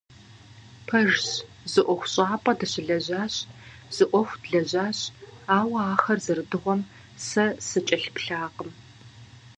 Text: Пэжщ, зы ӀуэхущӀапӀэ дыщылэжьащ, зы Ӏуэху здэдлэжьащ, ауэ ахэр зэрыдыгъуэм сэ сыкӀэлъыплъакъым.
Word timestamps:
Пэжщ, 0.87 1.23
зы 1.71 1.81
ӀуэхущӀапӀэ 1.85 2.53
дыщылэжьащ, 2.59 3.33
зы 3.95 4.05
Ӏуэху 4.09 4.37
здэдлэжьащ, 4.41 4.99
ауэ 5.57 5.79
ахэр 5.93 6.19
зэрыдыгъуэм 6.25 6.81
сэ 7.27 7.45
сыкӀэлъыплъакъым. 7.67 8.71